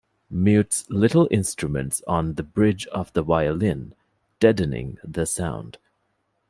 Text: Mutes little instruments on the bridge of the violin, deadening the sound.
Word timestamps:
Mutes 0.31 0.89
little 0.89 1.27
instruments 1.29 2.01
on 2.07 2.33
the 2.33 2.41
bridge 2.41 2.87
of 2.87 3.13
the 3.13 3.21
violin, 3.21 3.93
deadening 4.39 4.97
the 5.03 5.27
sound. 5.27 5.77